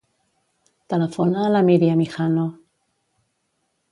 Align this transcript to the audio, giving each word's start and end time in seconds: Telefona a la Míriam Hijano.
Telefona 0.93 1.43
a 1.43 1.51
la 1.57 1.61
Míriam 1.69 2.01
Hijano. 2.05 2.45